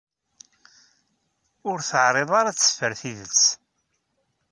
[1.69, 3.41] Ur teɛriḍ ara ad teffer tidet.